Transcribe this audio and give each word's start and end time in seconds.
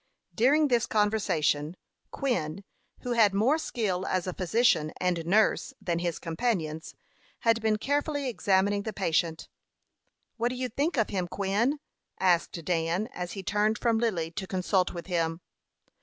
During 0.33 0.69
this 0.69 0.87
conversation, 0.87 1.77
Quin, 2.09 2.63
who 3.01 3.11
had 3.11 3.35
more 3.35 3.59
skill 3.59 4.03
as 4.07 4.25
a 4.25 4.33
physician 4.33 4.91
and 4.99 5.23
nurse 5.27 5.75
than 5.79 5.99
his 5.99 6.17
companions, 6.17 6.95
had 7.41 7.61
been 7.61 7.77
carefully 7.77 8.27
examining 8.27 8.81
the 8.81 8.93
patient. 8.93 9.47
"What 10.37 10.49
do 10.49 10.55
you 10.55 10.69
think 10.69 10.97
of 10.97 11.09
him, 11.11 11.27
Quin?" 11.27 11.77
asked 12.19 12.65
Dan, 12.65 13.09
as 13.13 13.33
he 13.33 13.43
turned 13.43 13.77
from 13.77 13.99
Lily 13.99 14.31
to 14.31 14.47
consult 14.47 14.91
with 14.91 15.05
him. 15.05 15.39